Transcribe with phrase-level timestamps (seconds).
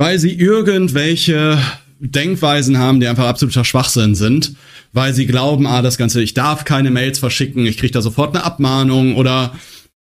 [0.00, 1.58] weil sie irgendwelche
[1.98, 4.54] Denkweisen haben, die einfach absoluter Schwachsinn sind,
[4.94, 8.34] weil sie glauben, ah, das Ganze, ich darf keine Mails verschicken, ich kriege da sofort
[8.34, 9.54] eine Abmahnung oder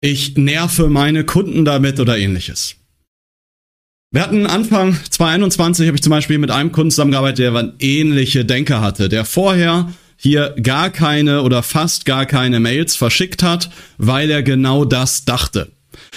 [0.01, 2.77] ich nerve meine Kunden damit oder ähnliches.
[4.09, 8.43] Wir hatten Anfang 2021, habe ich zum Beispiel mit einem Kunden zusammengearbeitet, der eine ähnliche
[8.43, 14.31] Denke hatte, der vorher hier gar keine oder fast gar keine Mails verschickt hat, weil
[14.31, 15.74] er genau das dachte.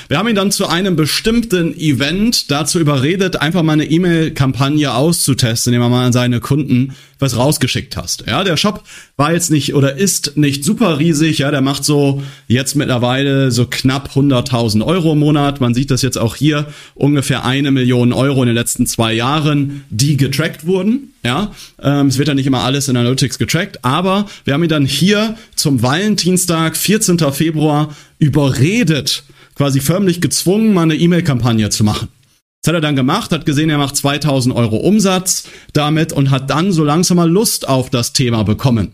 [0.09, 5.73] Wir haben ihn dann zu einem bestimmten Event dazu überredet, einfach mal eine E-Mail-Kampagne auszutesten,
[5.73, 8.25] indem er mal an seine Kunden was rausgeschickt hast.
[8.27, 8.85] Ja, der Shop
[9.17, 11.39] war jetzt nicht oder ist nicht super riesig.
[11.39, 15.61] Ja, der macht so jetzt mittlerweile so knapp 100.000 Euro im Monat.
[15.61, 19.85] Man sieht das jetzt auch hier ungefähr eine Million Euro in den letzten zwei Jahren,
[19.91, 21.13] die getrackt wurden.
[21.25, 24.69] Ja, ähm, es wird ja nicht immer alles in Analytics getrackt, aber wir haben ihn
[24.69, 27.19] dann hier zum Valentinstag, 14.
[27.33, 29.25] Februar, überredet,
[29.59, 32.09] quasi förmlich gezwungen, mal eine E-Mail-Kampagne zu machen.
[32.62, 36.48] Das hat er dann gemacht, hat gesehen, er macht 2000 Euro Umsatz damit und hat
[36.48, 38.92] dann so langsam mal Lust auf das Thema bekommen.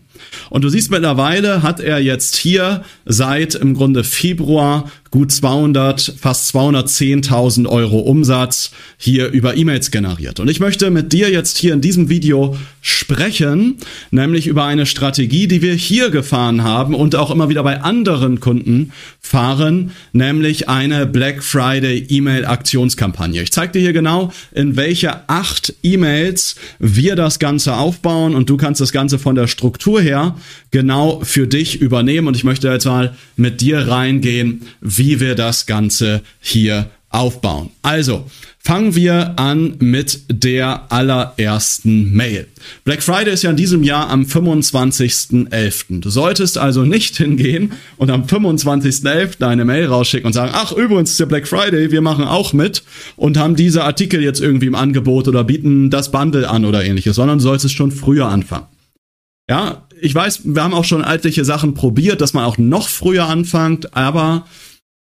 [0.49, 6.53] Und du siehst mittlerweile hat er jetzt hier seit im Grunde Februar gut 200, fast
[6.53, 10.41] 210.000 Euro Umsatz hier über E-Mails generiert.
[10.41, 13.77] Und ich möchte mit dir jetzt hier in diesem Video sprechen,
[14.11, 18.41] nämlich über eine Strategie, die wir hier gefahren haben und auch immer wieder bei anderen
[18.41, 23.41] Kunden fahren, nämlich eine Black Friday E-Mail Aktionskampagne.
[23.41, 28.57] Ich zeige dir hier genau, in welche acht E-Mails wir das Ganze aufbauen und du
[28.57, 30.37] kannst das Ganze von der Struktur her
[30.71, 32.27] genau für dich übernehmen.
[32.27, 37.69] Und ich möchte jetzt mal mit dir reingehen, wie wir das Ganze hier aufbauen.
[37.81, 38.25] Also,
[38.59, 42.47] fangen wir an mit der allerersten Mail.
[42.83, 46.01] Black Friday ist ja in diesem Jahr am 25.11.
[46.01, 49.45] Du solltest also nicht hingehen und am 25.11.
[49.45, 52.83] eine Mail rausschicken und sagen, ach übrigens ist ja Black Friday, wir machen auch mit
[53.15, 57.15] und haben diese Artikel jetzt irgendwie im Angebot oder bieten das Bundle an oder ähnliches,
[57.15, 58.65] sondern du sollst es schon früher anfangen.
[59.47, 63.27] Ja, ich weiß, wir haben auch schon altliche Sachen probiert, dass man auch noch früher
[63.27, 64.45] anfängt, aber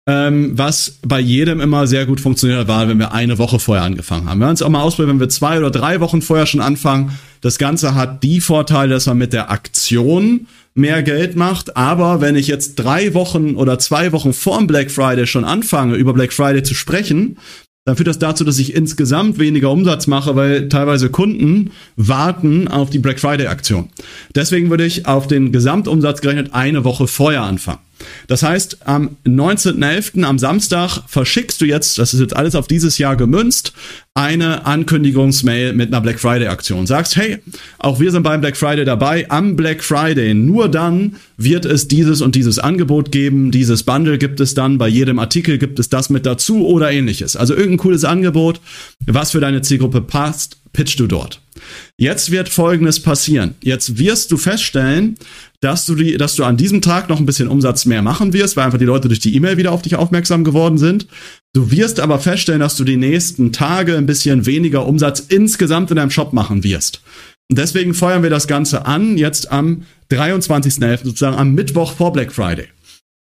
[0.07, 4.29] ähm, was bei jedem immer sehr gut funktioniert war, wenn wir eine Woche vorher angefangen
[4.29, 4.41] haben.
[4.41, 7.19] Wir werden es auch mal ausprobieren, wenn wir zwei oder drei Wochen vorher schon anfangen.
[7.43, 11.77] Das Ganze hat die Vorteile, dass man mit der Aktion mehr Geld macht.
[11.77, 16.15] Aber wenn ich jetzt drei Wochen oder zwei Wochen vorm Black Friday schon anfange, über
[16.15, 17.37] Black Friday zu sprechen,
[17.91, 22.89] dann führt das dazu, dass ich insgesamt weniger Umsatz mache, weil teilweise Kunden warten auf
[22.89, 23.89] die Black Friday Aktion.
[24.33, 27.81] Deswegen würde ich auf den Gesamtumsatz gerechnet eine Woche vorher anfangen.
[28.27, 32.99] Das heißt, am 19.11., am Samstag, verschickst du jetzt, das ist jetzt alles auf dieses
[32.99, 33.72] Jahr gemünzt,
[34.15, 36.87] eine Ankündigungsmail mit einer Black Friday Aktion.
[36.87, 37.38] Sagst, hey,
[37.78, 39.31] auch wir sind beim Black Friday dabei.
[39.31, 43.50] Am Black Friday, nur dann wird es dieses und dieses Angebot geben.
[43.50, 44.78] Dieses Bundle gibt es dann.
[44.78, 47.37] Bei jedem Artikel gibt es das mit dazu oder ähnliches.
[47.37, 48.61] Also irgendein cooles Angebot,
[49.06, 51.41] was für deine Zielgruppe passt, pitchst du dort.
[51.97, 53.54] Jetzt wird Folgendes passieren.
[53.62, 55.16] Jetzt wirst du feststellen,
[55.60, 58.56] dass du, die, dass du an diesem Tag noch ein bisschen Umsatz mehr machen wirst,
[58.56, 61.06] weil einfach die Leute durch die E-Mail wieder auf dich aufmerksam geworden sind.
[61.53, 65.97] Du wirst aber feststellen, dass du die nächsten Tage ein bisschen weniger Umsatz insgesamt in
[65.97, 67.03] deinem Shop machen wirst.
[67.50, 72.32] Und deswegen feuern wir das Ganze an, jetzt am 23.11., sozusagen am Mittwoch vor Black
[72.32, 72.69] Friday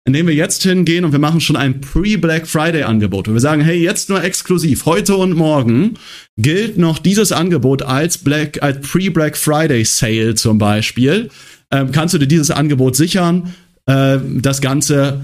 [0.05, 3.27] indem wir jetzt hingehen und wir machen schon ein Pre-Black Friday Angebot.
[3.27, 5.95] Und wir sagen, hey, jetzt nur exklusiv, heute und morgen
[6.37, 11.29] gilt noch dieses Angebot als Black, als Pre-Black Friday Sale zum Beispiel.
[11.71, 13.53] Ähm, kannst du dir dieses Angebot sichern?
[13.85, 15.21] Äh, das Ganze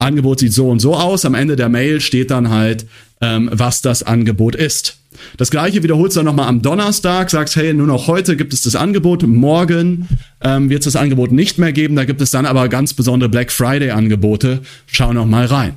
[0.00, 1.24] Angebot sieht so und so aus.
[1.24, 2.86] Am Ende der Mail steht dann halt,
[3.20, 4.96] ähm, was das Angebot ist.
[5.36, 8.62] Das gleiche wiederholst du dann nochmal am Donnerstag, sagst, hey, nur noch heute gibt es
[8.62, 10.06] das Angebot, morgen
[10.40, 13.28] ähm, wird es das Angebot nicht mehr geben, da gibt es dann aber ganz besondere
[13.28, 14.60] Black Friday Angebote.
[14.86, 15.74] Schau noch mal rein.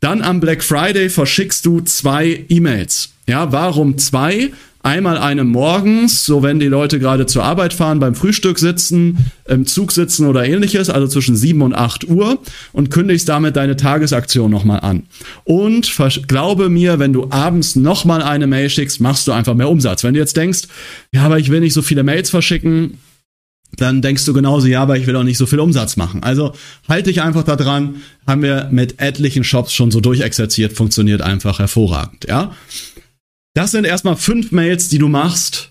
[0.00, 3.10] Dann am Black Friday verschickst du zwei E-Mails.
[3.30, 4.50] Ja, warum zwei?
[4.82, 9.66] Einmal eine morgens, so wenn die Leute gerade zur Arbeit fahren, beim Frühstück sitzen, im
[9.66, 12.40] Zug sitzen oder ähnliches, also zwischen 7 und 8 Uhr
[12.72, 15.04] und kündigst damit deine Tagesaktion nochmal an.
[15.44, 15.92] Und
[16.26, 20.02] glaube mir, wenn du abends nochmal eine Mail schickst, machst du einfach mehr Umsatz.
[20.02, 20.62] Wenn du jetzt denkst,
[21.12, 22.98] ja, aber ich will nicht so viele Mails verschicken,
[23.76, 26.24] dann denkst du genauso, ja, aber ich will auch nicht so viel Umsatz machen.
[26.24, 26.52] Also
[26.88, 31.60] halte dich einfach da dran, haben wir mit etlichen Shops schon so durchexerziert, funktioniert einfach
[31.60, 32.52] hervorragend, ja.
[33.54, 35.70] Das sind erstmal fünf Mails, die du machst,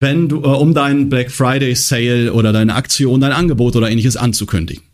[0.00, 4.16] wenn du, äh, um deinen Black Friday Sale oder deine Aktion, dein Angebot oder ähnliches
[4.16, 4.84] anzukündigen.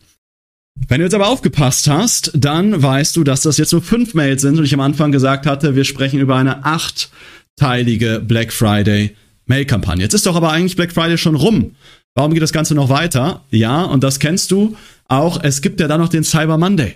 [0.88, 4.42] Wenn du jetzt aber aufgepasst hast, dann weißt du, dass das jetzt nur fünf Mails
[4.42, 9.16] sind und ich am Anfang gesagt hatte, wir sprechen über eine achtteilige Black Friday
[9.46, 10.02] Mail-Kampagne.
[10.02, 11.74] Jetzt ist doch aber eigentlich Black Friday schon rum.
[12.14, 13.44] Warum geht das Ganze noch weiter?
[13.50, 14.76] Ja, und das kennst du
[15.08, 15.42] auch.
[15.42, 16.94] Es gibt ja dann noch den Cyber Monday.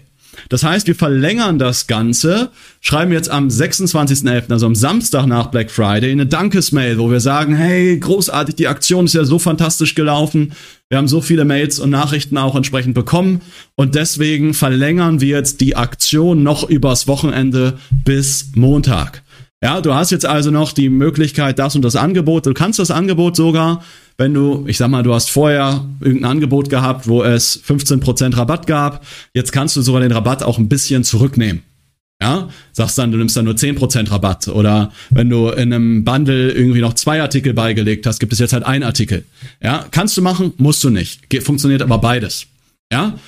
[0.48, 2.50] Das heißt, wir verlängern das Ganze,
[2.81, 7.54] schreiben jetzt am 26.11., also am Samstag nach Black Friday, eine Dankesmail, wo wir sagen,
[7.54, 10.52] hey, großartig, die Aktion ist ja so fantastisch gelaufen.
[10.88, 13.40] Wir haben so viele Mails und Nachrichten auch entsprechend bekommen
[13.75, 19.22] und deswegen verlängern wir jetzt die Aktion noch übers Wochenende bis Montag.
[19.64, 22.44] Ja, du hast jetzt also noch die Möglichkeit, das und das Angebot.
[22.44, 23.82] Du kannst das Angebot sogar,
[24.19, 28.66] wenn du, ich sag mal, du hast vorher irgendein Angebot gehabt, wo es 15% Rabatt
[28.66, 29.06] gab.
[29.32, 31.62] Jetzt kannst du sogar den Rabatt auch ein bisschen zurücknehmen.
[32.20, 34.49] Ja, sagst dann, du nimmst dann nur 10% Rabatt.
[34.49, 38.52] Oder wenn du in einem Bundle irgendwie noch zwei Artikel beigelegt hast, gibt es jetzt
[38.52, 39.25] halt ein Artikel.
[39.62, 41.22] Ja, kannst du machen, musst du nicht.
[41.43, 42.49] Funktioniert aber beides.
[42.93, 43.19] Ja,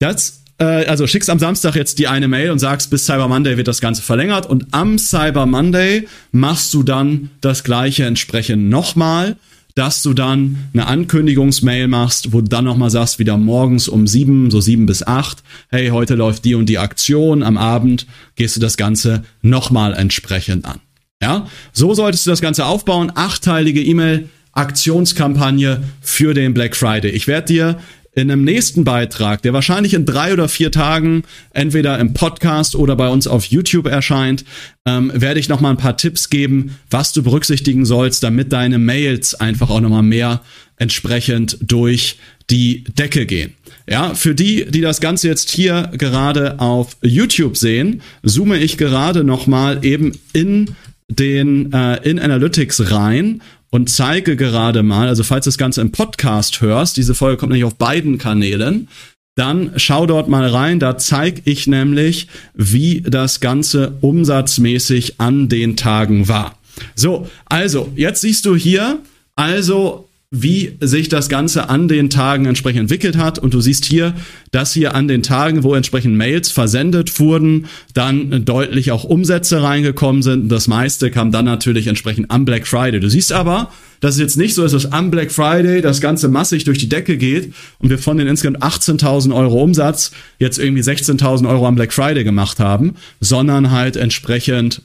[0.00, 3.56] das äh, also schickst am Samstag jetzt die eine Mail und sagst, bis Cyber Monday
[3.56, 9.36] wird das Ganze verlängert und am Cyber Monday machst du dann das gleiche entsprechend nochmal,
[9.74, 14.50] dass du dann eine Ankündigungsmail machst, wo du dann nochmal sagst, wieder morgens um sieben,
[14.50, 18.60] so sieben bis acht, hey, heute läuft die und die Aktion, am Abend gehst du
[18.60, 20.80] das Ganze nochmal entsprechend an.
[21.22, 23.12] Ja, so solltest du das Ganze aufbauen.
[23.14, 27.10] Achtteilige E-Mail Aktionskampagne für den Black Friday.
[27.10, 27.78] Ich werde dir
[28.12, 31.22] in einem nächsten Beitrag, der wahrscheinlich in drei oder vier Tagen
[31.52, 34.44] entweder im Podcast oder bei uns auf YouTube erscheint,
[34.84, 38.78] ähm, werde ich noch mal ein paar Tipps geben, was du berücksichtigen sollst, damit deine
[38.78, 40.40] Mails einfach auch noch mal mehr
[40.76, 42.16] entsprechend durch
[42.48, 43.54] die Decke gehen.
[43.88, 49.24] Ja, für die, die das Ganze jetzt hier gerade auf YouTube sehen, zoome ich gerade
[49.24, 50.74] noch mal eben in
[51.10, 55.92] den äh, in Analytics rein und zeige gerade mal, also falls du das Ganze im
[55.92, 58.88] Podcast hörst, diese Folge kommt nämlich auf beiden Kanälen,
[59.36, 65.76] dann schau dort mal rein, da zeige ich nämlich, wie das Ganze umsatzmäßig an den
[65.76, 66.58] Tagen war.
[66.94, 68.98] So, also, jetzt siehst du hier,
[69.36, 73.40] also wie sich das Ganze an den Tagen entsprechend entwickelt hat.
[73.40, 74.14] Und du siehst hier,
[74.52, 80.22] dass hier an den Tagen, wo entsprechend Mails versendet wurden, dann deutlich auch Umsätze reingekommen
[80.22, 80.48] sind.
[80.48, 83.00] Das meiste kam dann natürlich entsprechend am Black Friday.
[83.00, 86.28] Du siehst aber, dass es jetzt nicht so ist, dass am Black Friday das Ganze
[86.28, 90.82] massig durch die Decke geht und wir von den insgesamt 18.000 Euro Umsatz jetzt irgendwie
[90.82, 94.80] 16.000 Euro am Black Friday gemacht haben, sondern halt entsprechend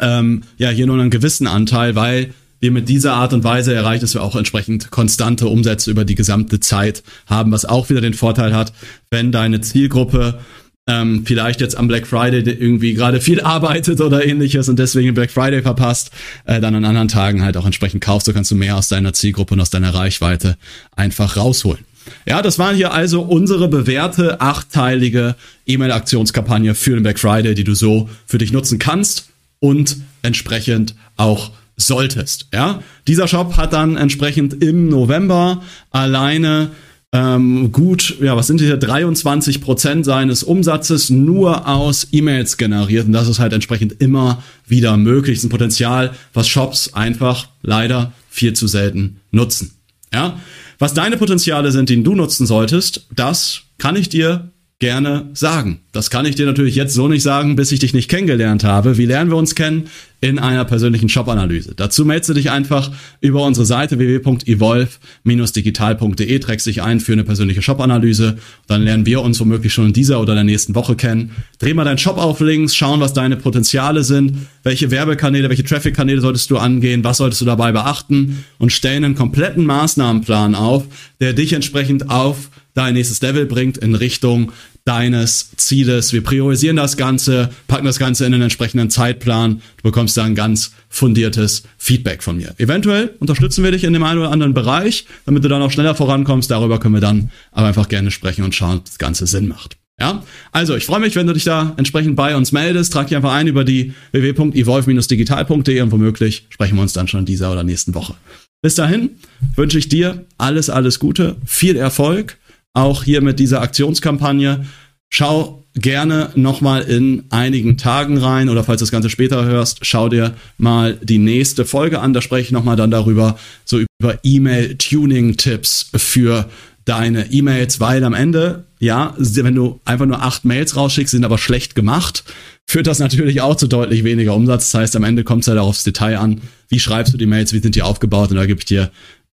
[0.00, 4.02] ähm, ja hier nur einen gewissen Anteil, weil wir mit dieser Art und Weise erreichen,
[4.02, 8.14] dass wir auch entsprechend konstante Umsätze über die gesamte Zeit haben, was auch wieder den
[8.14, 8.72] Vorteil hat,
[9.10, 10.40] wenn deine Zielgruppe
[10.88, 15.30] ähm, vielleicht jetzt am Black Friday irgendwie gerade viel arbeitet oder ähnliches und deswegen Black
[15.30, 16.10] Friday verpasst,
[16.46, 19.12] äh, dann an anderen Tagen halt auch entsprechend kaufst, so kannst du mehr aus deiner
[19.12, 20.56] Zielgruppe und aus deiner Reichweite
[20.96, 21.84] einfach rausholen.
[22.26, 27.74] Ja, das war hier also unsere bewährte achteilige E-Mail-Aktionskampagne für den Black Friday, die du
[27.74, 29.28] so für dich nutzen kannst
[29.60, 32.48] und entsprechend auch solltest.
[32.52, 36.70] Ja, dieser Shop hat dann entsprechend im November alleine
[37.10, 43.14] ähm, gut, ja, was sind hier 23 Prozent seines Umsatzes nur aus E-Mails generiert und
[43.14, 45.36] das ist halt entsprechend immer wieder möglich.
[45.36, 49.70] Das ist ein Potenzial, was Shops einfach leider viel zu selten nutzen.
[50.12, 50.38] Ja,
[50.78, 55.80] was deine Potenziale sind, die du nutzen solltest, das kann ich dir gerne sagen.
[55.92, 58.96] Das kann ich dir natürlich jetzt so nicht sagen, bis ich dich nicht kennengelernt habe.
[58.96, 59.88] Wie lernen wir uns kennen?
[60.20, 61.74] In einer persönlichen Shop-Analyse.
[61.76, 67.62] Dazu meldest du dich einfach über unsere Seite www.evolve-digital.de, trägst dich ein für eine persönliche
[67.62, 68.36] Shop-Analyse.
[68.66, 71.30] Dann lernen wir uns womöglich schon in dieser oder der nächsten Woche kennen.
[71.60, 76.20] Dreh mal deinen Shop auf links, schauen, was deine Potenziale sind, welche Werbekanäle, welche Traffic-Kanäle
[76.20, 80.84] solltest du angehen, was solltest du dabei beachten und stellen einen kompletten Maßnahmenplan auf,
[81.20, 84.50] der dich entsprechend auf dein nächstes Level bringt in Richtung
[84.88, 86.14] deines Zieles.
[86.14, 89.60] Wir priorisieren das Ganze, packen das Ganze in einen entsprechenden Zeitplan.
[89.76, 92.54] Du bekommst dann ganz fundiertes Feedback von mir.
[92.56, 95.94] Eventuell unterstützen wir dich in dem einen oder anderen Bereich, damit du dann auch schneller
[95.94, 96.50] vorankommst.
[96.50, 99.76] Darüber können wir dann aber einfach gerne sprechen und schauen, ob das Ganze Sinn macht.
[100.00, 102.90] Ja, also ich freue mich, wenn du dich da entsprechend bei uns meldest.
[102.92, 107.26] Trag dich einfach ein über die www.evolve-digital.de und womöglich sprechen wir uns dann schon in
[107.26, 108.14] dieser oder nächsten Woche.
[108.62, 109.10] Bis dahin
[109.54, 112.37] wünsche ich dir alles, alles Gute, viel Erfolg
[112.74, 114.66] auch hier mit dieser Aktionskampagne.
[115.10, 120.08] Schau gerne nochmal in einigen Tagen rein oder falls du das Ganze später hörst, schau
[120.08, 122.12] dir mal die nächste Folge an.
[122.12, 126.48] Da spreche ich nochmal dann darüber, so über E-Mail-Tuning-Tipps für
[126.84, 131.38] deine E-Mails, weil am Ende, ja, wenn du einfach nur acht Mails rausschickst, sind aber
[131.38, 132.24] schlecht gemacht,
[132.66, 134.70] führt das natürlich auch zu deutlich weniger Umsatz.
[134.70, 136.40] Das heißt, am Ende kommt es halt auch aufs Detail an.
[136.68, 137.52] Wie schreibst du die Mails?
[137.52, 138.30] Wie sind die aufgebaut?
[138.30, 138.90] Und da gebe ich dir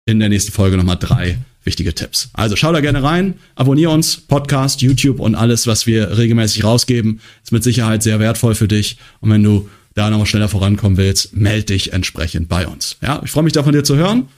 [0.06, 2.30] in der nächsten Folge nochmal drei wichtige Tipps.
[2.32, 7.20] Also schau da gerne rein, abonniere uns, Podcast, YouTube und alles, was wir regelmäßig rausgeben,
[7.42, 8.98] ist mit Sicherheit sehr wertvoll für dich.
[9.20, 12.96] Und wenn du da nochmal schneller vorankommen willst, melde dich entsprechend bei uns.
[13.02, 14.28] Ja, ich freue mich da von dir zu hören.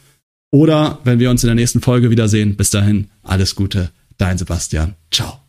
[0.50, 2.57] Oder wenn wir uns in der nächsten Folge wiedersehen.
[2.57, 4.95] Bis dahin, alles Gute, dein Sebastian.
[5.11, 5.40] Ciao.